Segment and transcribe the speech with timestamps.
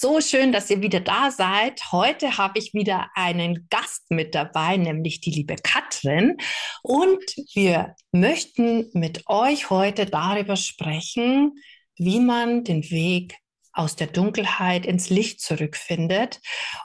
[0.00, 1.90] So schön, dass ihr wieder da seid.
[1.90, 6.36] Heute habe ich wieder einen Gast mit dabei, nämlich die liebe Katrin.
[6.84, 11.54] Und wir möchten mit euch heute darüber sprechen,
[11.96, 13.38] wie man den Weg
[13.72, 16.38] aus der Dunkelheit ins Licht zurückfindet.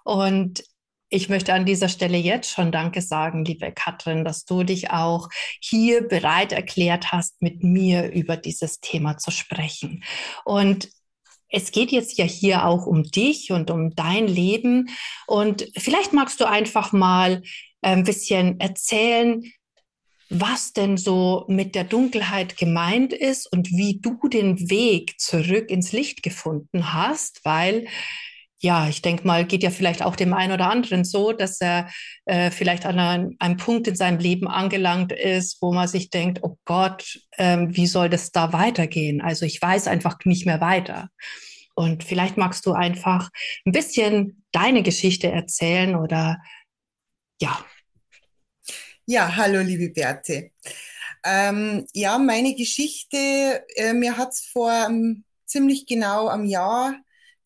[0.03, 0.63] Und
[1.09, 5.29] ich möchte an dieser Stelle jetzt schon Danke sagen, liebe Katrin, dass du dich auch
[5.61, 10.03] hier bereit erklärt hast, mit mir über dieses Thema zu sprechen.
[10.45, 10.89] Und
[11.53, 14.89] es geht jetzt ja hier auch um dich und um dein Leben.
[15.27, 17.43] Und vielleicht magst du einfach mal
[17.81, 19.43] äh, ein bisschen erzählen,
[20.29, 25.91] was denn so mit der Dunkelheit gemeint ist und wie du den Weg zurück ins
[25.91, 27.85] Licht gefunden hast, weil
[28.63, 31.89] ja, ich denke mal, geht ja vielleicht auch dem einen oder anderen so, dass er
[32.25, 36.39] äh, vielleicht an einem, einem, Punkt in seinem Leben angelangt ist, wo man sich denkt,
[36.43, 39.21] oh Gott, ähm, wie soll das da weitergehen?
[39.21, 41.09] Also ich weiß einfach nicht mehr weiter.
[41.75, 43.29] Und vielleicht magst du einfach
[43.65, 46.41] ein bisschen deine Geschichte erzählen oder
[47.41, 47.65] ja.
[49.05, 50.51] Ja, hallo liebe Berthe.
[51.25, 56.95] Ähm, ja, meine Geschichte, äh, mir hat es vor ähm, ziemlich genau einem Jahr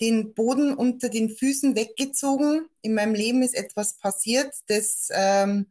[0.02, 2.68] den Boden unter den Füßen weggezogen.
[2.82, 5.68] In meinem Leben ist etwas passiert, das ähm,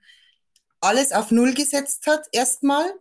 [0.80, 2.92] alles auf Null gesetzt hat, erstmal.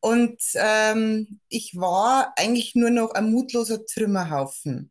[0.00, 4.90] Und ähm, ich war eigentlich nur noch ein mutloser Trümmerhaufen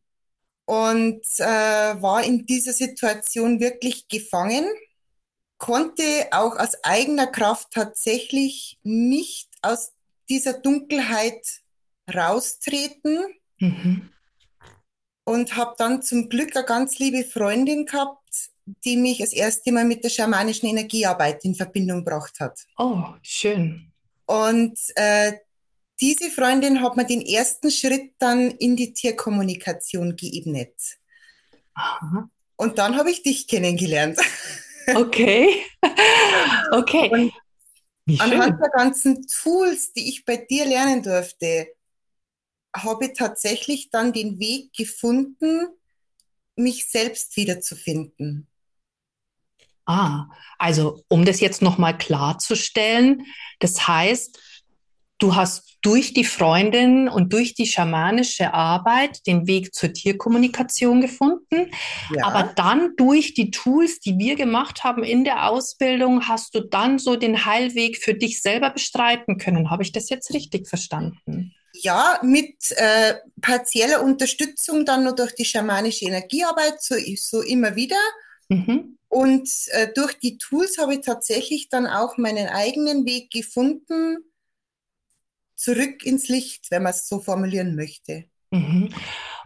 [0.65, 1.45] und äh,
[2.01, 4.65] war in dieser Situation wirklich gefangen,
[5.57, 9.93] konnte auch aus eigener Kraft tatsächlich nicht aus
[10.29, 11.61] dieser Dunkelheit
[12.13, 13.25] raustreten.
[13.59, 14.09] Mhm
[15.27, 18.51] und habe dann zum Glück eine ganz liebe Freundin gehabt,
[18.85, 22.57] die mich das erste Mal mit der schamanischen Energiearbeit in Verbindung gebracht hat.
[22.77, 23.91] Oh, schön.
[24.27, 25.33] Und äh,
[25.99, 30.75] diese Freundin hat mir den ersten Schritt dann in die Tierkommunikation geebnet.
[31.73, 32.29] Aha.
[32.55, 34.19] Und dann habe ich dich kennengelernt.
[34.95, 35.65] Okay.
[36.71, 37.09] okay.
[38.07, 41.67] Und anhand der ganzen Tools, die ich bei dir lernen durfte,
[42.73, 45.67] habe tatsächlich dann den Weg gefunden,
[46.55, 48.47] mich selbst wiederzufinden.
[49.87, 50.25] Ah,
[50.57, 53.23] also um das jetzt nochmal klarzustellen,
[53.59, 54.37] das heißt,
[55.19, 61.71] du hast durch die Freundin und durch die schamanische Arbeit den Weg zur Tierkommunikation gefunden,
[62.13, 62.25] ja.
[62.25, 66.99] aber dann durch die Tools, die wir gemacht haben in der Ausbildung, hast du dann
[66.99, 69.69] so den Heilweg für dich selber bestreiten können.
[69.69, 71.53] Habe ich das jetzt richtig verstanden?
[71.81, 77.97] ja, mit äh, partieller Unterstützung dann nur durch die schamanische Energiearbeit, so, so immer wieder.
[78.49, 78.97] Mhm.
[79.17, 84.17] Und äh, durch die Tools habe ich tatsächlich dann auch meinen eigenen Weg gefunden,
[85.55, 88.25] zurück ins Licht, wenn man es so formulieren möchte.
[88.51, 88.89] Mhm.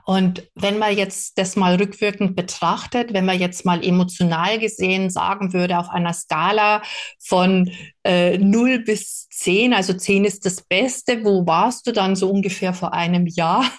[0.06, 5.54] Und wenn man jetzt das mal rückwirkend betrachtet, wenn man jetzt mal emotional gesehen sagen
[5.54, 6.82] würde, auf einer Skala
[7.18, 7.72] von
[8.04, 12.74] äh, 0 bis 10, also 10 ist das Beste, wo warst du dann so ungefähr
[12.74, 13.72] vor einem Jahr?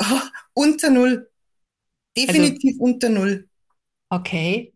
[0.00, 0.20] Oh,
[0.54, 1.30] unter 0.
[2.16, 3.48] Definitiv also, unter 0.
[4.10, 4.72] Okay.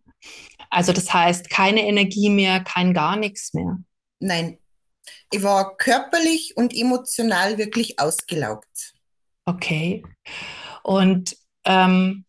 [0.73, 3.79] Also das heißt, keine Energie mehr, kein gar nichts mehr.
[4.21, 4.59] Nein.
[5.31, 8.95] Ich war körperlich und emotional wirklich ausgelaugt.
[9.45, 10.03] Okay.
[10.83, 12.25] Und ähm,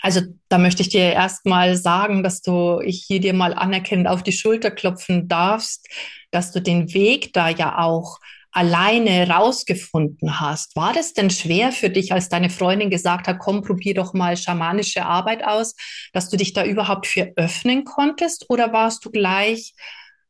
[0.00, 4.22] also da möchte ich dir erstmal sagen, dass du ich hier dir mal anerkennend auf
[4.22, 5.88] die Schulter klopfen darfst,
[6.30, 8.20] dass du den Weg da ja auch
[8.52, 10.74] alleine rausgefunden hast.
[10.76, 14.36] War das denn schwer für dich, als deine Freundin gesagt hat, komm, probier doch mal
[14.36, 15.74] schamanische Arbeit aus,
[16.12, 18.46] dass du dich da überhaupt für öffnen konntest?
[18.48, 19.74] Oder warst du gleich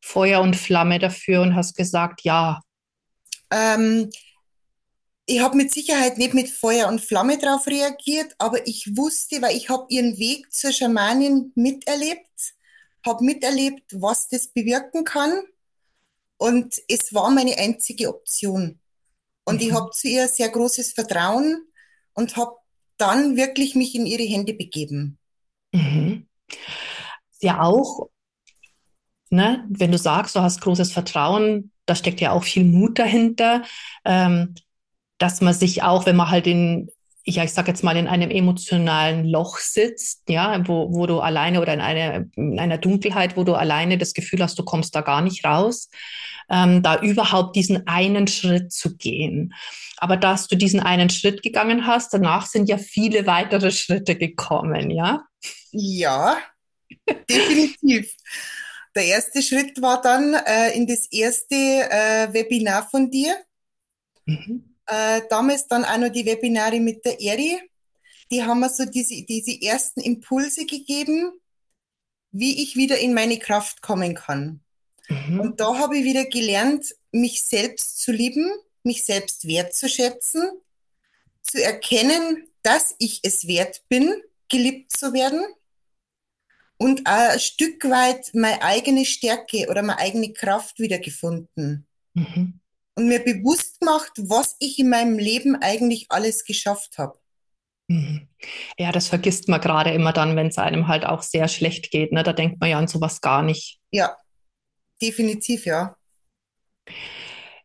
[0.03, 2.61] Feuer und Flamme dafür und hast gesagt, ja?
[3.51, 4.11] Ähm,
[5.27, 9.57] ich habe mit Sicherheit nicht mit Feuer und Flamme darauf reagiert, aber ich wusste, weil
[9.57, 12.55] ich habe ihren Weg zur Schamanin miterlebt,
[13.07, 15.43] habe miterlebt, was das bewirken kann
[16.41, 18.81] und es war meine einzige Option.
[19.45, 19.61] Und mhm.
[19.61, 21.67] ich habe zu ihr sehr großes Vertrauen
[22.15, 22.57] und habe
[22.97, 25.19] dann wirklich mich in ihre Hände begeben.
[25.73, 26.27] Mhm.
[27.43, 28.09] Ja, auch,
[29.29, 33.63] ne, wenn du sagst, du hast großes Vertrauen, da steckt ja auch viel Mut dahinter.
[34.05, 34.55] Ähm,
[35.19, 36.91] dass man sich auch, wenn man halt in
[37.25, 41.61] ja, ich sage jetzt mal, in einem emotionalen Loch sitzt, ja, wo, wo du alleine
[41.61, 45.03] oder in, eine, in einer Dunkelheit, wo du alleine das Gefühl hast, du kommst da
[45.03, 45.91] gar nicht raus,
[46.49, 49.55] ähm, da überhaupt diesen einen Schritt zu gehen.
[49.99, 54.91] Aber dass du diesen einen Schritt gegangen hast, danach sind ja viele weitere Schritte gekommen,
[54.91, 55.25] ja?
[55.73, 56.39] Ja,
[57.29, 58.15] definitiv.
[58.97, 63.37] Der erste Schritt war dann äh, in das erste äh, Webinar von dir.
[64.25, 67.61] Mhm äh, damals dann auch noch die Webinare mit der Eri.
[68.31, 71.33] Die haben mir so diese, diese ersten Impulse gegeben,
[72.33, 74.61] wie ich wieder in meine Kraft kommen kann.
[75.09, 75.41] Mhm.
[75.41, 78.51] Und da habe ich wieder gelernt, mich selbst zu lieben,
[78.83, 80.51] mich selbst wertzuschätzen,
[81.43, 84.15] zu erkennen, dass ich es wert bin,
[84.49, 85.43] geliebt zu werden
[86.79, 91.87] und ein Stück weit meine eigene Stärke oder meine eigene Kraft wiedergefunden.
[92.15, 92.61] Mhm
[93.01, 97.19] und mir bewusst gemacht, was ich in meinem Leben eigentlich alles geschafft habe.
[97.89, 98.29] Mhm.
[98.79, 102.13] Ja, das vergisst man gerade immer dann, wenn es einem halt auch sehr schlecht geht.
[102.13, 102.23] Ne?
[102.23, 103.81] Da denkt man ja an sowas gar nicht.
[103.91, 104.17] Ja,
[105.03, 105.97] definitiv, ja.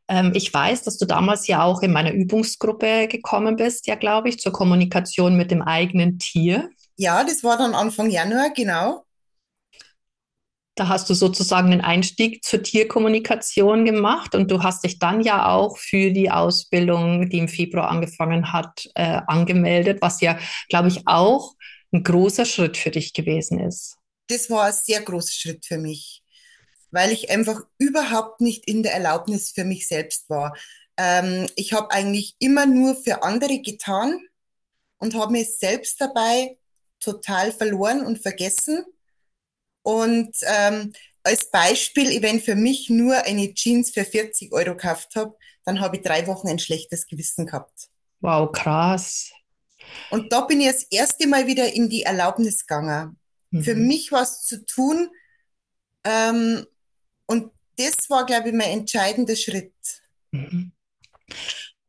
[0.08, 4.30] Ähm, ich weiß, dass du damals ja auch in meiner Übungsgruppe gekommen bist, ja, glaube
[4.30, 6.70] ich, zur Kommunikation mit dem eigenen Tier.
[6.98, 9.05] Ja, das war dann Anfang Januar, genau.
[10.76, 15.48] Da hast du sozusagen den Einstieg zur Tierkommunikation gemacht und du hast dich dann ja
[15.48, 20.38] auch für die Ausbildung, die im Februar angefangen hat, äh, angemeldet, was ja,
[20.68, 21.56] glaube ich, auch
[21.94, 23.98] ein großer Schritt für dich gewesen ist.
[24.28, 26.24] Das war ein sehr großer Schritt für mich,
[26.92, 30.58] weil ich einfach überhaupt nicht in der Erlaubnis für mich selbst war.
[30.98, 34.20] Ähm, ich habe eigentlich immer nur für andere getan
[34.98, 36.58] und habe mich selbst dabei
[37.00, 38.84] total verloren und vergessen
[39.86, 45.38] und ähm, als Beispiel, wenn für mich nur eine Jeans für 40 Euro gekauft habe,
[45.64, 47.88] dann habe ich drei Wochen ein schlechtes Gewissen gehabt.
[48.20, 49.30] Wow, krass.
[50.10, 53.20] Und da bin ich das erste Mal wieder in die Erlaubnis gegangen.
[53.52, 53.64] Mhm.
[53.64, 55.10] Für mich was zu tun.
[56.04, 56.66] Ähm,
[57.28, 59.74] und das war, glaube ich, mein entscheidender Schritt.
[60.32, 60.72] Mhm.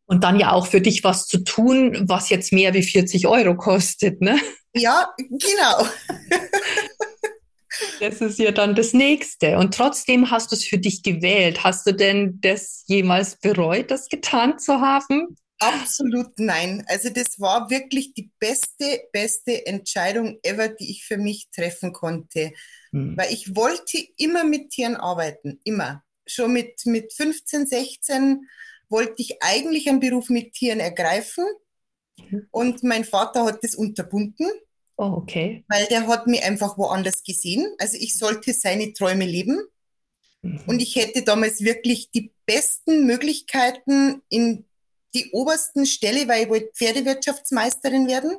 [0.05, 3.57] Und dann ja auch für dich was zu tun, was jetzt mehr wie 40 Euro
[3.57, 4.39] kostet, ne?
[4.75, 5.87] Ja, genau.
[8.01, 9.59] Das ist ja dann das Nächste.
[9.59, 11.65] Und trotzdem hast du es für dich gewählt.
[11.65, 15.37] Hast du denn das jemals bereut, das getan zu haben?
[15.59, 16.85] Absolut nein.
[16.87, 22.53] Also das war wirklich die beste, beste Entscheidung ever, die ich für mich treffen konnte.
[22.93, 23.17] Hm.
[23.17, 26.03] Weil ich wollte immer mit Tieren arbeiten, immer.
[26.27, 28.47] Schon mit, mit 15, 16
[28.89, 31.45] wollte ich eigentlich einen Beruf mit Tieren ergreifen.
[32.31, 32.49] Mhm.
[32.51, 34.49] Und mein Vater hat das unterbunden.
[34.97, 35.65] Oh, okay.
[35.69, 37.75] Weil der hat mich einfach woanders gesehen.
[37.79, 39.61] Also ich sollte seine Träume leben.
[40.43, 40.61] Mhm.
[40.67, 44.65] Und ich hätte damals wirklich die besten Möglichkeiten in
[45.15, 48.37] die obersten Stelle, weil ich wollte Pferdewirtschaftsmeisterin werden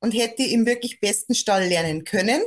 [0.00, 2.42] und hätte im wirklich besten Stall lernen können,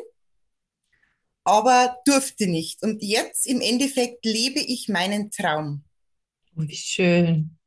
[1.44, 2.84] aber durfte nicht.
[2.84, 5.84] Und jetzt im Endeffekt lebe ich meinen Traum.
[6.56, 7.58] Oh, wie schön.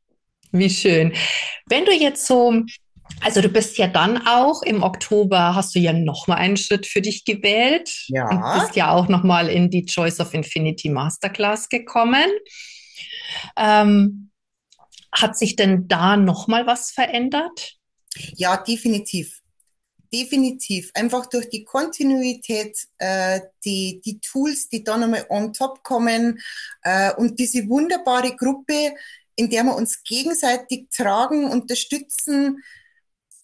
[0.53, 1.13] Wie schön.
[1.67, 2.63] Wenn du jetzt so
[3.21, 6.87] also du bist ja dann auch im Oktober hast du ja noch mal einen Schritt
[6.87, 8.29] für dich gewählt ja.
[8.29, 12.27] und bist ja auch noch mal in die Choice of Infinity Masterclass gekommen.
[13.57, 14.31] Ähm,
[15.13, 17.75] hat sich denn da noch mal was verändert?
[18.37, 19.41] Ja, definitiv.
[20.13, 20.91] Definitiv.
[20.95, 26.41] Einfach durch die Kontinuität, äh, die, die Tools, die da nochmal on top kommen
[26.83, 28.95] äh, und diese wunderbare Gruppe,
[29.37, 32.63] in der wir uns gegenseitig tragen, unterstützen,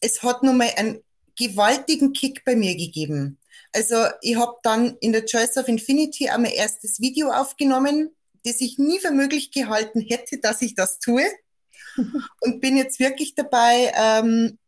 [0.04, 1.02] es hat nochmal einen
[1.36, 3.38] gewaltigen Kick bei mir gegeben.
[3.72, 8.60] Also ich habe dann in der Choice of Infinity auch mein erstes Video aufgenommen, das
[8.60, 11.24] ich nie für möglich gehalten hätte, dass ich das tue.
[12.40, 14.58] Und bin jetzt wirklich dabei, ähm,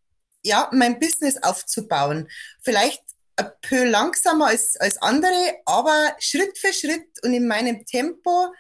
[0.43, 2.29] ja, mein Business aufzubauen.
[2.63, 3.03] Vielleicht
[3.37, 8.53] ein peu langsamer als, als andere, aber Schritt für Schritt und in meinem Tempo.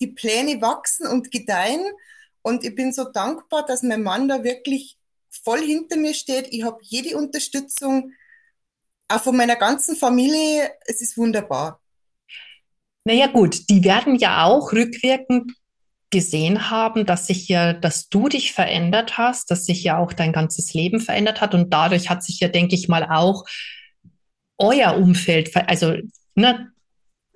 [0.00, 1.84] Die Pläne wachsen und gedeihen.
[2.42, 4.98] Und ich bin so dankbar, dass mein Mann da wirklich
[5.46, 6.48] voll hinter mir steht.
[6.50, 8.12] Ich habe jede Unterstützung,
[9.08, 10.72] auch von meiner ganzen Familie.
[10.86, 11.80] Es ist wunderbar.
[13.04, 15.52] Naja gut, die werden ja auch rückwirkend
[16.10, 20.32] gesehen haben, dass sich ja, dass du dich verändert hast, dass sich ja auch dein
[20.32, 23.44] ganzes Leben verändert hat und dadurch hat sich ja, denke ich mal, auch
[24.58, 25.94] euer Umfeld, also
[26.34, 26.72] ne,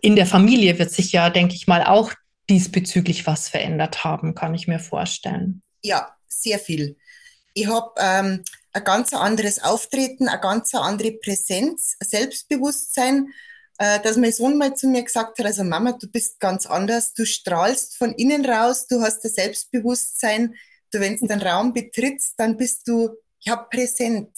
[0.00, 2.12] in der Familie wird sich ja, denke ich mal, auch
[2.48, 5.62] diesbezüglich was verändert haben, kann ich mir vorstellen.
[5.82, 6.96] Ja, sehr viel
[7.54, 13.32] ich habe ähm, ein ganz anderes Auftreten, eine ganz andere Präsenz, Selbstbewusstsein,
[13.78, 17.14] äh, dass mein Sohn mal zu mir gesagt hat, also Mama, du bist ganz anders,
[17.14, 20.54] du strahlst von innen raus, du hast ein Selbstbewusstsein,
[20.92, 23.16] du, wenn du den Raum betrittst, dann bist du
[23.48, 24.30] habe präsent.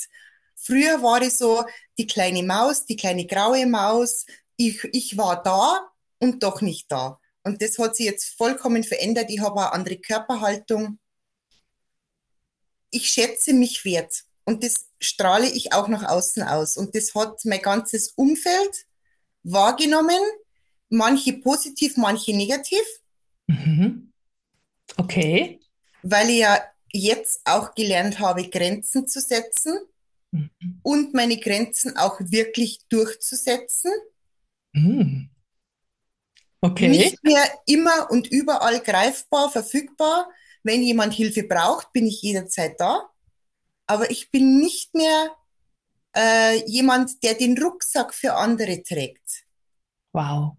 [0.57, 1.65] Früher war ich so
[1.99, 4.27] die kleine Maus, die kleine graue Maus.
[4.57, 5.89] Ich, ich war da
[6.21, 7.19] und doch nicht da.
[7.43, 9.27] Und das hat sich jetzt vollkommen verändert.
[9.29, 10.99] Ich habe eine andere Körperhaltung.
[12.93, 14.23] Ich schätze mich wert.
[14.45, 16.77] Und das strahle ich auch nach außen aus.
[16.77, 18.87] Und das hat mein ganzes Umfeld
[19.43, 20.21] wahrgenommen.
[20.89, 22.85] Manche positiv, manche negativ.
[23.47, 24.13] Mhm.
[24.97, 25.61] Okay.
[26.03, 29.79] Weil ich ja jetzt auch gelernt habe, Grenzen zu setzen
[30.31, 30.51] mhm.
[30.83, 33.93] und meine Grenzen auch wirklich durchzusetzen.
[34.73, 35.31] Mhm.
[36.61, 36.89] Okay.
[36.89, 40.31] Nicht mehr immer und überall greifbar, verfügbar.
[40.63, 43.09] Wenn jemand Hilfe braucht, bin ich jederzeit da.
[43.87, 45.31] Aber ich bin nicht mehr
[46.17, 49.45] äh, jemand, der den Rucksack für andere trägt.
[50.13, 50.57] Wow.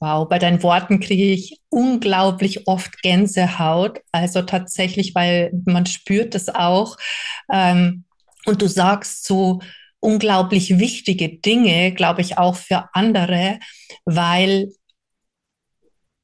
[0.00, 4.00] Wow, bei deinen Worten kriege ich unglaublich oft Gänsehaut.
[4.10, 6.96] Also tatsächlich, weil man spürt es auch.
[7.52, 8.04] Ähm,
[8.44, 9.60] und du sagst so
[10.00, 13.60] unglaublich wichtige Dinge, glaube ich, auch für andere,
[14.04, 14.72] weil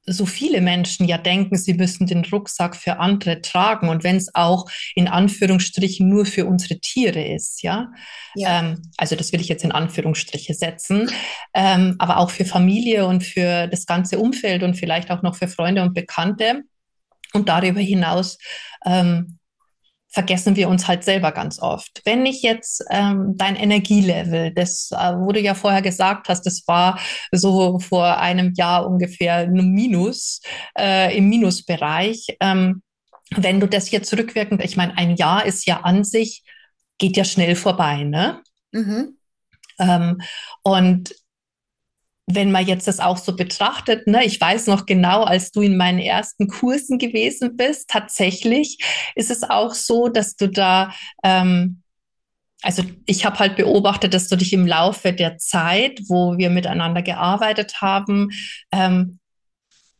[0.09, 4.35] so viele Menschen ja denken, sie müssen den Rucksack für andere tragen und wenn es
[4.35, 7.93] auch in Anführungsstrichen nur für unsere Tiere ist, ja.
[8.35, 8.61] ja.
[8.61, 11.11] Ähm, also das will ich jetzt in Anführungsstriche setzen,
[11.55, 15.49] ähm, aber auch für Familie und für das ganze Umfeld und vielleicht auch noch für
[15.49, 16.63] Freunde und Bekannte.
[17.35, 18.39] Und darüber hinaus
[18.87, 19.39] ähm,
[20.11, 22.01] vergessen wir uns halt selber ganz oft.
[22.05, 26.67] Wenn ich jetzt ähm, dein Energielevel, das, äh, wo du ja vorher gesagt hast, das
[26.67, 26.99] war
[27.31, 30.41] so vor einem Jahr ungefähr ein Minus,
[30.79, 32.37] äh, im Minusbereich.
[32.41, 32.83] Ähm,
[33.37, 36.43] wenn du das jetzt rückwirkend, ich meine, ein Jahr ist ja an sich,
[36.97, 38.43] geht ja schnell vorbei, ne?
[38.73, 39.19] Mhm.
[39.79, 40.21] Ähm,
[40.63, 41.15] und
[42.31, 45.77] wenn man jetzt das auch so betrachtet, ne, ich weiß noch genau, als du in
[45.77, 48.79] meinen ersten Kursen gewesen bist, tatsächlich
[49.15, 50.93] ist es auch so, dass du da,
[51.25, 51.83] ähm,
[52.63, 57.03] also ich habe halt beobachtet, dass du dich im Laufe der Zeit, wo wir miteinander
[57.03, 58.31] gearbeitet haben,
[58.73, 59.19] ähm,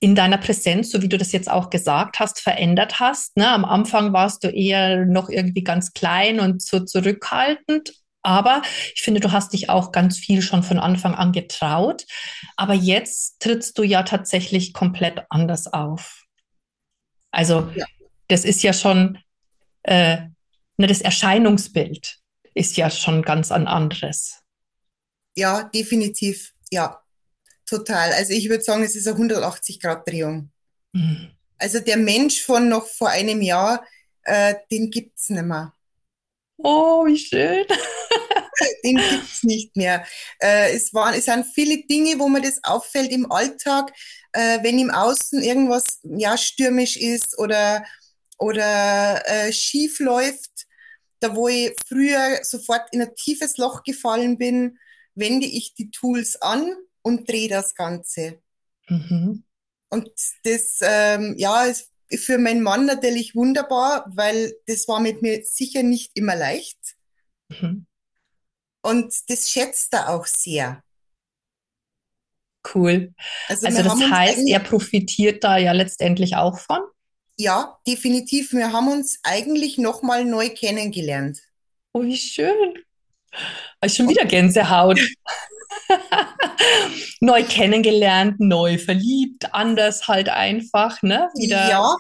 [0.01, 3.37] in deiner Präsenz, so wie du das jetzt auch gesagt hast, verändert hast.
[3.37, 3.49] Ne?
[3.49, 7.95] Am Anfang warst du eher noch irgendwie ganz klein und so zurückhaltend
[8.29, 8.61] aber
[8.95, 12.05] ich finde, du hast dich auch ganz viel schon von Anfang an getraut.
[12.57, 16.27] Aber jetzt trittst du ja tatsächlich komplett anders auf.
[17.31, 17.87] Also ja.
[18.29, 19.19] das ist ja schon,
[19.83, 20.19] äh,
[20.77, 22.19] ne, das Erscheinungsbild
[22.53, 24.43] ist ja schon ganz ein anderes.
[25.35, 26.53] Ja, definitiv.
[26.71, 27.01] Ja,
[27.65, 28.13] total.
[28.13, 30.51] Also ich würde sagen, es ist eine 180-Grad-Drehung.
[30.93, 31.31] Mhm.
[31.57, 33.83] Also der Mensch von noch vor einem Jahr,
[34.25, 35.73] äh, den gibt es nicht mehr.
[36.59, 37.65] Oh, wie schön.
[38.85, 40.05] Den gibt es nicht mehr.
[40.41, 43.93] Äh, es, waren, es sind viele Dinge, wo mir das auffällt im Alltag,
[44.33, 47.85] äh, wenn im Außen irgendwas ja, stürmisch ist oder,
[48.39, 50.67] oder äh, schief läuft.
[51.21, 54.79] Da, wo ich früher sofort in ein tiefes Loch gefallen bin,
[55.15, 58.41] wende ich die Tools an und drehe das Ganze.
[58.89, 59.45] Mhm.
[59.91, 60.11] Und
[60.45, 65.83] das, ähm, ja, ist für meinen Mann natürlich wunderbar, weil das war mit mir sicher
[65.83, 66.79] nicht immer leicht.
[67.49, 67.87] Mhm.
[68.83, 70.83] Und das schätzt er auch sehr.
[72.75, 73.15] Cool.
[73.49, 76.81] Also, also das heißt, er profitiert da ja letztendlich auch von?
[77.37, 78.53] Ja, definitiv.
[78.53, 81.41] Wir haben uns eigentlich nochmal neu kennengelernt.
[81.93, 82.75] Oh, wie schön.
[83.81, 84.99] Also schon wieder Gänsehaut.
[87.21, 91.31] neu kennengelernt, neu verliebt, anders halt einfach, ne?
[91.35, 91.69] Wieder.
[91.69, 91.97] Ja,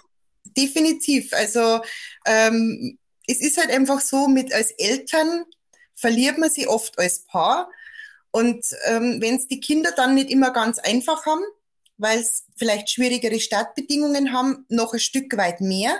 [0.56, 1.32] definitiv.
[1.32, 1.80] Also
[2.26, 5.44] ähm, es ist halt einfach so, mit als Eltern
[5.94, 7.70] verliert man sie oft als Paar.
[8.30, 11.42] Und ähm, wenn es die Kinder dann nicht immer ganz einfach haben,
[11.96, 15.96] weil es vielleicht schwierigere Startbedingungen haben, noch ein Stück weit mehr.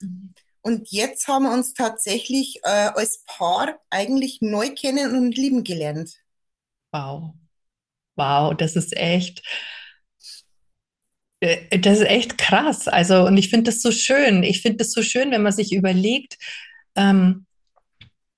[0.00, 0.34] Mhm.
[0.62, 6.20] Und jetzt haben wir uns tatsächlich äh, als Paar eigentlich neu kennen und lieben gelernt.
[6.92, 7.34] Wow.
[8.16, 9.42] Wow, das ist echt,
[11.40, 12.88] äh, das ist echt krass.
[12.88, 14.42] Also, und ich finde das so schön.
[14.42, 16.38] Ich finde das so schön, wenn man sich überlegt,
[16.96, 17.46] ähm,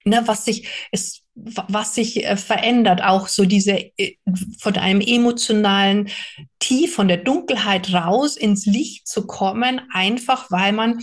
[0.05, 4.17] ne, was sich, ist, was sich äh, verändert, auch so diese äh,
[4.61, 6.09] von einem emotionalen
[6.59, 11.03] Tief, von der Dunkelheit raus ins Licht zu kommen, einfach weil man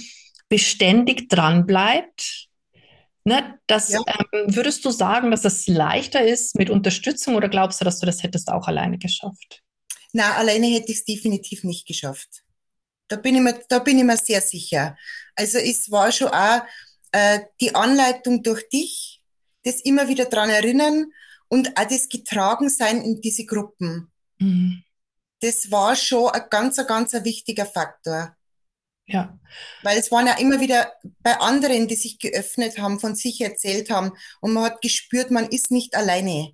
[0.49, 2.49] beständig dran bleibt.
[3.23, 3.99] Ne, das, ja.
[4.07, 8.05] ähm, würdest du sagen, dass es leichter ist mit Unterstützung oder glaubst du, dass du
[8.07, 9.61] das hättest auch alleine geschafft?
[10.13, 12.43] Na, alleine hätte ich es definitiv nicht geschafft.
[13.07, 14.97] Da bin ich mir, da bin ich mir sehr sicher.
[15.35, 16.61] Also es war schon auch
[17.11, 19.21] äh, die Anleitung durch dich,
[19.63, 21.11] das immer wieder dran erinnern
[21.47, 24.11] und auch das getragen sein in diese Gruppen.
[24.39, 24.83] Mhm.
[25.41, 28.35] Das war schon ein ganz, ganz ein wichtiger Faktor.
[29.07, 29.37] Ja.
[29.83, 33.89] Weil es waren ja immer wieder bei anderen, die sich geöffnet haben, von sich erzählt
[33.89, 36.53] haben und man hat gespürt, man ist nicht alleine.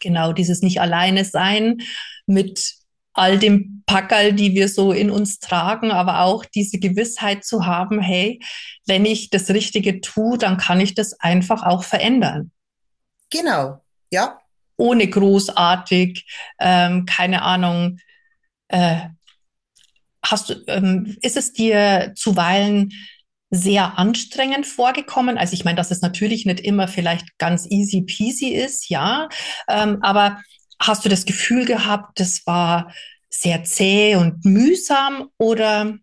[0.00, 1.82] Genau, dieses nicht alleine sein
[2.26, 2.78] mit
[3.18, 8.00] all dem Packerl, die wir so in uns tragen, aber auch diese Gewissheit zu haben,
[8.00, 8.40] hey,
[8.86, 12.52] wenn ich das Richtige tue, dann kann ich das einfach auch verändern.
[13.30, 13.82] Genau,
[14.12, 14.40] ja.
[14.76, 16.26] Ohne großartig,
[16.60, 17.98] ähm, keine Ahnung,
[18.68, 19.08] äh,
[20.30, 22.92] hast du, ähm, ist es dir zuweilen
[23.50, 25.38] sehr anstrengend vorgekommen?
[25.38, 29.28] Also ich meine, dass es natürlich nicht immer vielleicht ganz easy peasy ist, ja,
[29.68, 30.38] ähm, aber
[30.80, 32.92] Hast du das Gefühl gehabt, das war
[33.30, 35.98] sehr zäh und mühsam oder?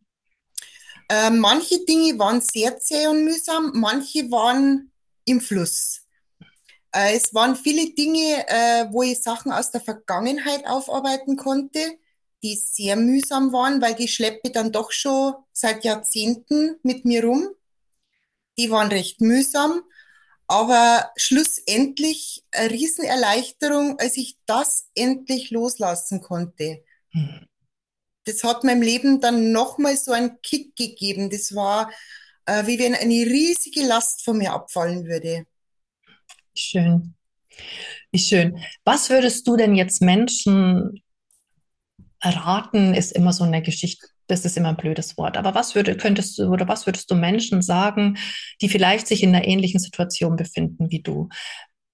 [1.09, 4.91] Äh, manche Dinge waren sehr zäh und mühsam, manche waren
[5.23, 6.01] im Fluss.
[6.91, 11.79] Äh, es waren viele Dinge, äh, wo ich Sachen aus der Vergangenheit aufarbeiten konnte,
[12.45, 17.49] die sehr mühsam waren, weil die schleppe dann doch schon seit Jahrzehnten mit mir rum.
[18.59, 19.81] Die waren recht mühsam.
[20.47, 26.83] Aber schlussendlich eine Riesenerleichterung, als ich das endlich loslassen konnte.
[27.11, 27.47] Mhm.
[28.25, 31.31] Das hat meinem Leben dann nochmal so einen Kick gegeben.
[31.31, 31.91] Das war,
[32.45, 35.47] äh, wie wenn eine riesige Last von mir abfallen würde.
[36.55, 37.15] Schön.
[38.11, 38.59] Wie schön.
[38.83, 41.01] Was würdest du denn jetzt Menschen
[42.29, 45.37] raten, ist immer so eine Geschichte, das ist immer ein blödes Wort.
[45.37, 48.17] Aber was würde, könntest du oder was würdest du Menschen sagen,
[48.61, 51.29] die vielleicht sich in einer ähnlichen Situation befinden wie du?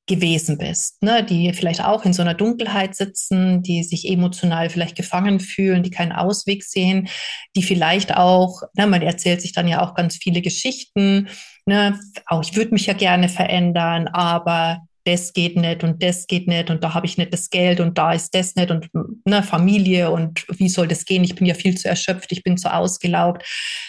[0.08, 1.24] gewesen bist, ne?
[1.24, 5.92] die vielleicht auch in so einer Dunkelheit sitzen, die sich emotional vielleicht gefangen fühlen, die
[5.92, 7.08] keinen Ausweg sehen,
[7.56, 11.30] die vielleicht auch, ne, man erzählt sich dann ja auch ganz viele Geschichten,
[11.66, 12.00] ne?
[12.26, 16.70] auch ich würde mich ja gerne verändern, aber das geht nicht und das geht nicht
[16.70, 18.90] und da habe ich nicht das Geld und da ist das nicht und
[19.26, 21.24] ne, Familie und wie soll das gehen?
[21.24, 23.44] Ich bin ja viel zu erschöpft, ich bin zu ausgelaugt,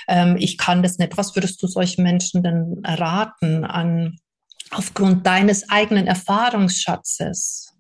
[0.09, 1.17] ähm, ich kann das nicht.
[1.17, 4.19] Was würdest du solchen Menschen denn raten an
[4.71, 7.75] aufgrund deines eigenen Erfahrungsschatzes?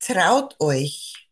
[0.00, 1.28] Traut euch.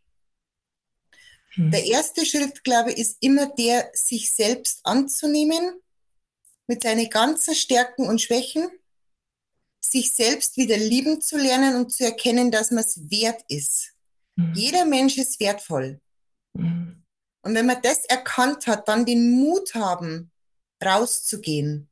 [1.55, 1.71] Hm.
[1.71, 5.81] Der erste Schritt, glaube ich, ist immer der, sich selbst anzunehmen
[6.67, 8.69] mit seinen ganzen Stärken und Schwächen
[9.91, 13.93] sich selbst wieder lieben zu lernen und zu erkennen, dass man es wert ist.
[14.37, 14.55] Mhm.
[14.55, 16.01] Jeder Mensch ist wertvoll.
[16.55, 17.05] Mhm.
[17.43, 20.31] Und wenn man das erkannt hat, dann den Mut haben,
[20.83, 21.89] rauszugehen.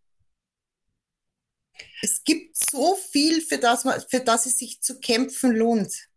[2.00, 6.09] Es gibt so viel, für das, man, für das es sich zu kämpfen lohnt.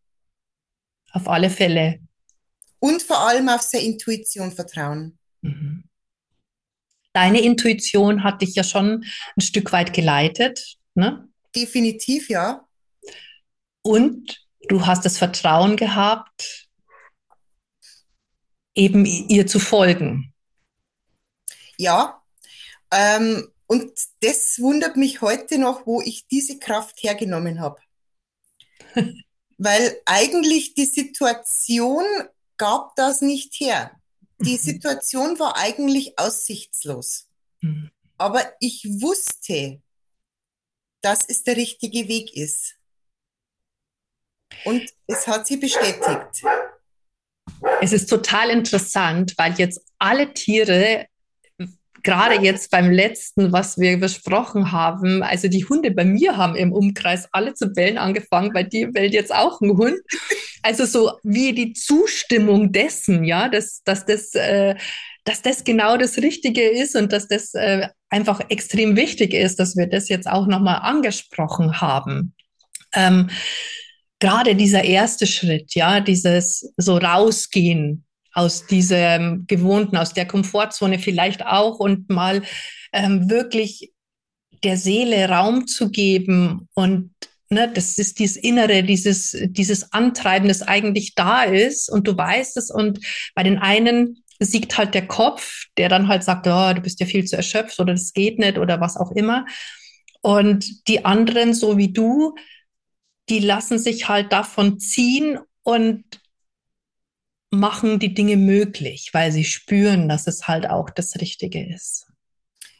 [1.11, 1.99] Auf alle Fälle.
[2.79, 5.17] Und vor allem auf seine Intuition vertrauen.
[5.41, 5.83] Mhm.
[7.13, 9.05] Deine Intuition hat dich ja schon
[9.37, 10.77] ein Stück weit geleitet.
[10.95, 11.29] Ne?
[11.55, 12.67] Definitiv, ja.
[13.81, 16.67] Und du hast das Vertrauen gehabt,
[18.73, 20.33] eben ihr zu folgen.
[21.77, 22.21] Ja,
[22.91, 23.91] ähm, und
[24.21, 27.79] das wundert mich heute noch, wo ich diese Kraft hergenommen habe.
[29.57, 32.03] Weil eigentlich die Situation
[32.57, 33.91] gab das nicht her.
[34.39, 34.61] Die mhm.
[34.61, 37.27] Situation war eigentlich aussichtslos.
[37.61, 37.89] Mhm.
[38.17, 39.81] Aber ich wusste,
[41.05, 42.77] dass es der richtige Weg ist.
[44.63, 46.43] Und es hat sie bestätigt.
[47.79, 51.05] Es ist total interessant, weil jetzt alle Tiere,
[52.05, 56.71] gerade jetzt beim letzten, was wir besprochen haben, also die Hunde bei mir haben im
[56.71, 59.99] Umkreis alle zu bellen angefangen, bei dir bellt jetzt auch ein Hund.
[60.61, 64.75] Also so wie die Zustimmung dessen, ja, dass, dass das äh,
[65.25, 69.75] dass das genau das Richtige ist und dass das äh, einfach extrem wichtig ist, dass
[69.75, 72.35] wir das jetzt auch nochmal angesprochen haben.
[72.93, 73.29] Ähm,
[74.19, 78.04] Gerade dieser erste Schritt, ja, dieses so rausgehen
[78.35, 82.43] aus diesem Gewohnten, aus der Komfortzone vielleicht auch und mal
[82.93, 83.91] ähm, wirklich
[84.63, 87.11] der Seele Raum zu geben und
[87.47, 92.57] Ne, das ist dieses Innere, dieses, dieses Antreiben, das eigentlich da ist und du weißt
[92.57, 92.71] es.
[92.71, 92.99] Und
[93.35, 97.05] bei den einen siegt halt der Kopf, der dann halt sagt, oh, du bist ja
[97.05, 99.45] viel zu erschöpft oder das geht nicht oder was auch immer.
[100.21, 102.33] Und die anderen, so wie du,
[103.29, 106.03] die lassen sich halt davon ziehen und
[107.55, 112.07] machen die Dinge möglich, weil sie spüren, dass es halt auch das Richtige ist.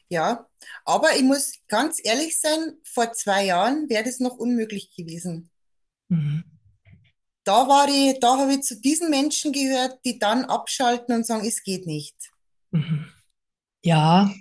[0.08, 0.48] Ja,
[0.86, 5.50] aber ich muss ganz ehrlich sein, vor zwei Jahren wäre das noch unmöglich gewesen.
[6.10, 6.44] Mhm
[7.46, 11.48] da war ich, da habe ich zu diesen Menschen gehört, die dann abschalten und sagen,
[11.48, 12.16] es geht nicht.
[12.72, 13.06] Mhm.
[13.84, 14.34] Ja,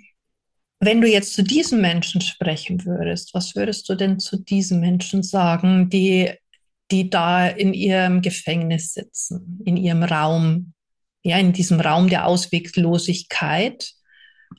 [0.81, 5.23] wenn du jetzt zu diesen Menschen sprechen würdest, was würdest du denn zu diesen Menschen
[5.23, 6.33] sagen, die,
[6.91, 10.75] die da in ihrem Gefängnis sitzen, in ihrem Raum,
[11.23, 13.95] ja, in diesem Raum der Ausweglosigkeit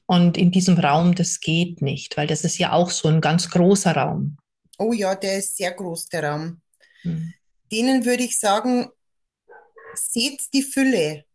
[0.08, 3.50] und in diesem Raum, das geht nicht, weil das ist ja auch so ein ganz
[3.50, 4.38] großer Raum.
[4.78, 6.62] Oh ja, der ist sehr groß, der Raum.
[7.02, 7.34] Hm.
[7.72, 8.90] Denen würde ich sagen,
[9.94, 11.26] seht die Fülle,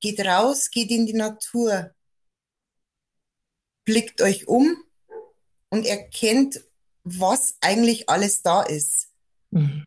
[0.00, 1.94] geht raus, geht in die Natur,
[3.84, 4.76] blickt euch um
[5.70, 6.60] und erkennt,
[7.04, 9.08] was eigentlich alles da ist.
[9.50, 9.84] Mhm.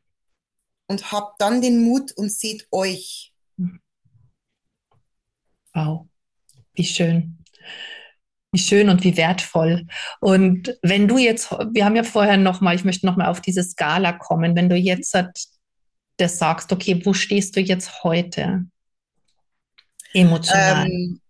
[0.87, 3.33] Und habt dann den Mut und seht euch.
[5.73, 6.07] Wow,
[6.73, 7.37] wie schön.
[8.51, 9.87] Wie schön und wie wertvoll.
[10.19, 14.13] Und wenn du jetzt, wir haben ja vorher nochmal, ich möchte nochmal auf diese Skala
[14.13, 15.15] kommen, wenn du jetzt
[16.17, 18.65] das sagst, okay, wo stehst du jetzt heute?
[20.13, 20.85] Emotional.
[20.85, 21.21] Ähm,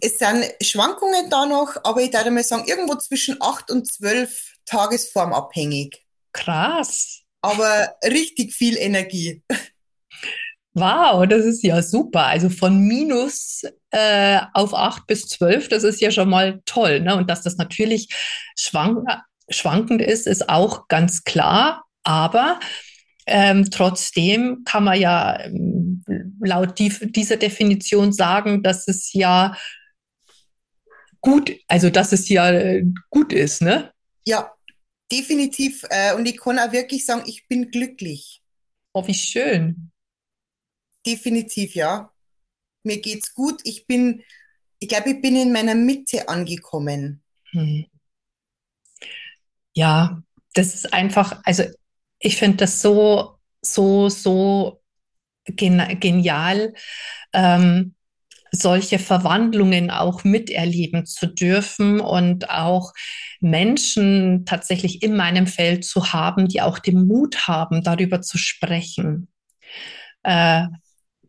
[0.00, 4.54] es sind Schwankungen da noch, aber ich würde mal sagen, irgendwo zwischen acht und zwölf
[4.66, 6.04] Tagesform abhängig.
[6.32, 7.21] Krass.
[7.42, 9.42] Aber richtig viel Energie.
[10.74, 12.26] Wow, das ist ja super.
[12.26, 17.00] Also von minus äh, auf acht bis zwölf, das ist ja schon mal toll.
[17.00, 17.14] Ne?
[17.14, 18.08] Und dass das natürlich
[18.56, 19.06] schwank
[19.50, 21.84] schwankend ist, ist auch ganz klar.
[22.04, 22.58] Aber
[23.26, 26.04] ähm, trotzdem kann man ja ähm,
[26.40, 29.54] laut die, dieser Definition sagen, dass es ja
[31.20, 33.92] gut, also dass es ja äh, gut ist, ne?
[34.24, 34.52] Ja,
[35.12, 35.84] definitiv.
[35.90, 38.42] Äh, und ich kann auch wirklich sagen, ich bin glücklich.
[38.92, 39.92] Oh, wie schön.
[41.06, 42.12] Definitiv, ja.
[42.84, 43.60] Mir geht's gut.
[43.64, 44.22] Ich bin,
[44.78, 47.22] ich glaube, ich bin in meiner Mitte angekommen.
[47.50, 47.86] Hm.
[49.74, 50.22] Ja,
[50.54, 51.64] das ist einfach, also
[52.18, 54.82] ich finde das so, so, so
[55.44, 56.74] genial,
[57.32, 57.94] ähm,
[58.52, 62.92] solche Verwandlungen auch miterleben zu dürfen und auch
[63.40, 69.28] Menschen tatsächlich in meinem Feld zu haben, die auch den Mut haben, darüber zu sprechen,
[70.22, 70.66] äh,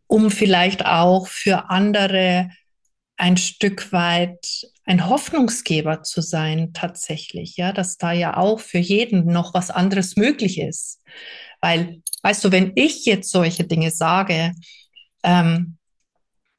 [0.06, 2.50] um vielleicht auch für andere
[3.16, 9.26] ein Stück weit ein Hoffnungsgeber zu sein, tatsächlich, ja, dass da ja auch für jeden
[9.26, 11.00] noch was anderes möglich ist.
[11.62, 14.52] Weil, weißt du, wenn ich jetzt solche Dinge sage,
[15.22, 15.78] ähm,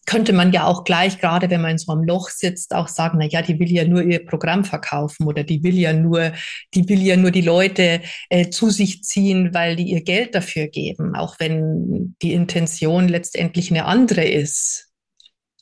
[0.05, 3.17] könnte man ja auch gleich, gerade wenn man in so einem Loch sitzt, auch sagen,
[3.19, 6.31] na ja, die will ja nur ihr Programm verkaufen oder die will ja nur,
[6.73, 10.67] die will ja nur die Leute äh, zu sich ziehen, weil die ihr Geld dafür
[10.67, 14.91] geben, auch wenn die Intention letztendlich eine andere ist.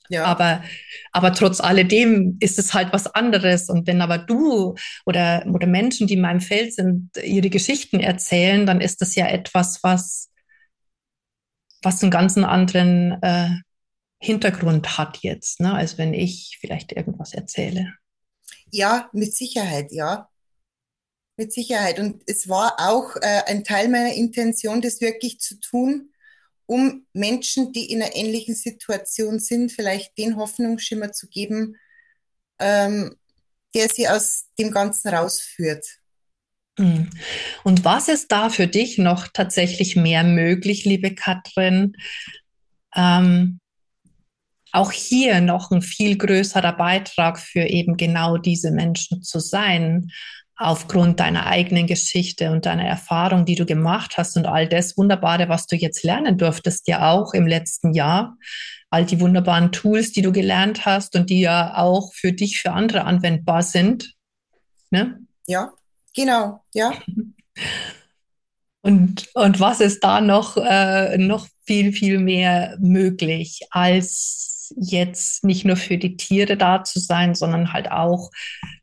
[0.10, 0.26] Ja.
[0.26, 0.62] Aber,
[1.14, 3.70] aber trotz alledem ist es halt was anderes.
[3.70, 4.76] Und wenn aber du
[5.06, 9.28] oder, oder Menschen, die in meinem Feld sind, ihre Geschichten erzählen, dann ist das ja
[9.28, 10.30] etwas, was,
[11.82, 13.50] was einen ganz anderen äh,
[14.24, 17.94] Hintergrund hat jetzt, ne, als wenn ich vielleicht irgendwas erzähle.
[18.72, 20.30] Ja, mit Sicherheit, ja.
[21.36, 22.00] Mit Sicherheit.
[22.00, 26.14] Und es war auch äh, ein Teil meiner Intention, das wirklich zu tun,
[26.66, 31.76] um Menschen, die in einer ähnlichen Situation sind, vielleicht den Hoffnungsschimmer zu geben,
[32.60, 33.18] ähm,
[33.76, 35.86] der sie aus dem Ganzen rausführt.
[36.80, 37.10] Hm.
[37.66, 41.98] Und was ist da für dich noch tatsächlich mehr möglich, liebe Katrin?
[42.96, 43.60] Ähm,
[44.74, 50.10] auch hier noch ein viel größerer Beitrag für eben genau diese Menschen zu sein,
[50.56, 55.48] aufgrund deiner eigenen Geschichte und deiner Erfahrung, die du gemacht hast und all das Wunderbare,
[55.48, 58.38] was du jetzt lernen durftest, ja auch im letzten Jahr,
[58.90, 62.72] all die wunderbaren Tools, die du gelernt hast und die ja auch für dich, für
[62.72, 64.14] andere anwendbar sind.
[64.90, 65.20] Ne?
[65.48, 65.72] Ja,
[66.16, 66.94] genau, ja.
[68.86, 75.66] Und, und was ist da noch, äh, noch viel, viel mehr möglich als jetzt nicht
[75.66, 78.30] nur für die Tiere da zu sein, sondern halt auch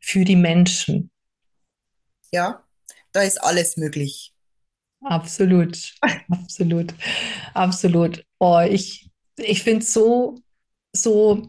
[0.01, 1.09] für die Menschen.
[2.31, 2.63] Ja,
[3.11, 4.33] da ist alles möglich.
[5.01, 5.93] Absolut,
[6.29, 6.93] absolut,
[7.53, 8.25] absolut.
[8.39, 10.39] Oh, ich ich finde es so,
[10.93, 11.47] so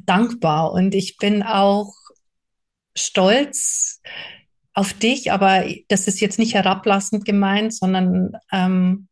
[0.00, 1.92] dankbar und ich bin auch
[2.96, 4.00] stolz
[4.72, 9.08] auf dich, aber das ist jetzt nicht herablassend gemeint, sondern ähm,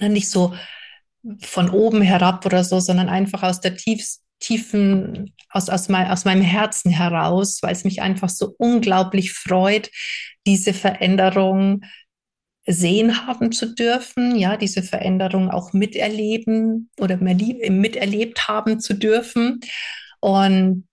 [0.00, 0.54] nicht so
[1.40, 6.24] von oben herab oder so, sondern einfach aus der tiefsten tiefen, aus, aus, mein, aus
[6.24, 9.90] meinem Herzen heraus, weil es mich einfach so unglaublich freut,
[10.46, 11.82] diese Veränderung
[12.66, 19.60] sehen haben zu dürfen, ja, diese Veränderung auch miterleben oder miterlebt haben zu dürfen.
[20.20, 20.84] Und,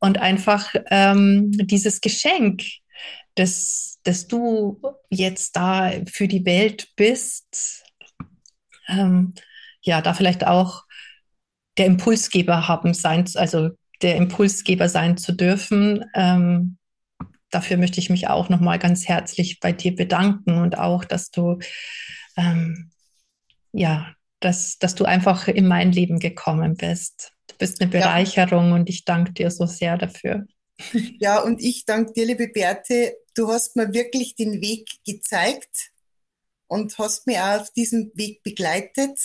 [0.00, 2.62] und einfach ähm, dieses Geschenk,
[3.34, 7.83] dass, dass du jetzt da für die Welt bist,
[8.88, 9.34] ähm,
[9.82, 10.84] ja, da vielleicht auch
[11.76, 13.70] der Impulsgeber haben sein, also
[14.02, 16.04] der Impulsgeber sein zu dürfen.
[16.14, 16.78] Ähm,
[17.50, 21.58] dafür möchte ich mich auch nochmal ganz herzlich bei dir bedanken und auch, dass du
[22.36, 22.90] ähm,
[23.72, 27.32] ja, dass, dass du einfach in mein Leben gekommen bist.
[27.48, 28.74] Du bist eine Bereicherung ja.
[28.74, 30.46] und ich danke dir so sehr dafür.
[31.20, 33.14] Ja, und ich danke dir, liebe Beate.
[33.34, 35.92] Du hast mir wirklich den Weg gezeigt
[36.66, 39.18] und hast mich auch auf diesem Weg begleitet.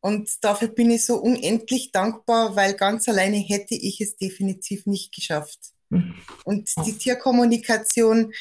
[0.00, 5.14] Und dafür bin ich so unendlich dankbar, weil ganz alleine hätte ich es definitiv nicht
[5.14, 5.58] geschafft.
[6.44, 8.32] Und die Tierkommunikation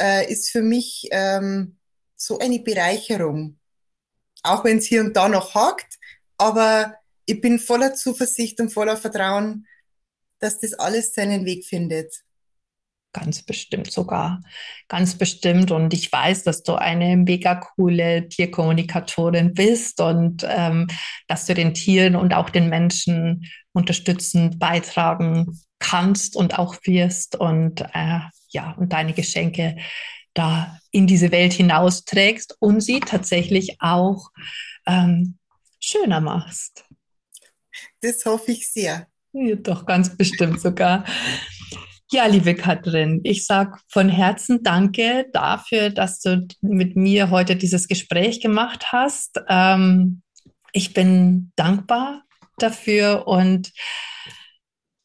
[0.00, 1.78] äh, ist für mich ähm,
[2.16, 3.58] so eine Bereicherung.
[4.42, 5.98] Auch wenn es hier und da noch hakt,
[6.38, 6.94] aber
[7.26, 9.66] ich bin voller Zuversicht und voller Vertrauen,
[10.38, 12.24] dass das alles seinen Weg findet.
[13.12, 14.42] Ganz bestimmt sogar.
[14.86, 15.70] Ganz bestimmt.
[15.70, 20.88] Und ich weiß, dass du eine mega coole Tierkommunikatorin bist und ähm,
[21.26, 27.80] dass du den Tieren und auch den Menschen unterstützend beitragen kannst und auch wirst und
[27.94, 29.76] äh, ja, und deine Geschenke
[30.34, 34.30] da in diese Welt hinausträgst und sie tatsächlich auch
[34.86, 35.38] ähm,
[35.80, 36.84] schöner machst.
[38.00, 39.06] Das hoffe ich sehr.
[39.32, 41.04] Ja, doch, ganz bestimmt sogar.
[42.10, 47.86] Ja, liebe Katrin, ich sage von Herzen Danke dafür, dass du mit mir heute dieses
[47.86, 49.42] Gespräch gemacht hast.
[49.46, 50.22] Ähm,
[50.72, 52.22] ich bin dankbar
[52.56, 53.72] dafür und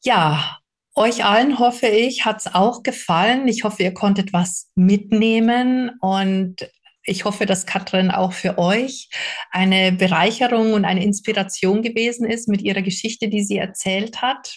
[0.02, 0.58] ja,
[0.94, 3.48] euch allen hoffe ich, hat es auch gefallen.
[3.48, 6.70] Ich hoffe, ihr konntet was mitnehmen und
[7.04, 9.10] ich hoffe, dass Katrin auch für euch
[9.50, 14.56] eine Bereicherung und eine Inspiration gewesen ist mit ihrer Geschichte, die sie erzählt hat.